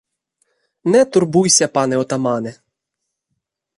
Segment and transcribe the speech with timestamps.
[0.95, 2.55] Не турбуйся, пане отамане!